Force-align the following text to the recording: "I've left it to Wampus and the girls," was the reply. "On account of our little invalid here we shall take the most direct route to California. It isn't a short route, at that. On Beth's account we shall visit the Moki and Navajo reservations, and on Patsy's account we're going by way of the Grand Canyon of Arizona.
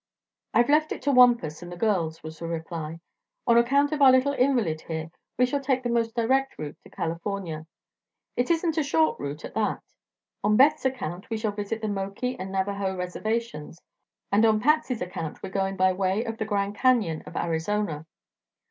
"I've 0.55 0.67
left 0.71 0.91
it 0.91 1.03
to 1.03 1.11
Wampus 1.11 1.61
and 1.61 1.71
the 1.71 1.77
girls," 1.77 2.23
was 2.23 2.39
the 2.39 2.47
reply. 2.47 3.01
"On 3.45 3.55
account 3.55 3.91
of 3.91 4.01
our 4.01 4.11
little 4.11 4.33
invalid 4.33 4.81
here 4.81 5.11
we 5.37 5.45
shall 5.45 5.59
take 5.59 5.83
the 5.83 5.91
most 5.91 6.15
direct 6.15 6.55
route 6.57 6.75
to 6.81 6.89
California. 6.89 7.67
It 8.35 8.49
isn't 8.49 8.79
a 8.79 8.83
short 8.83 9.19
route, 9.19 9.45
at 9.45 9.53
that. 9.53 9.83
On 10.43 10.57
Beth's 10.57 10.85
account 10.85 11.29
we 11.29 11.37
shall 11.37 11.51
visit 11.51 11.81
the 11.83 11.87
Moki 11.87 12.35
and 12.39 12.51
Navajo 12.51 12.95
reservations, 12.95 13.79
and 14.31 14.43
on 14.43 14.59
Patsy's 14.59 15.03
account 15.03 15.43
we're 15.43 15.49
going 15.49 15.75
by 15.77 15.93
way 15.93 16.23
of 16.23 16.39
the 16.39 16.45
Grand 16.45 16.73
Canyon 16.73 17.21
of 17.27 17.35
Arizona. 17.37 18.07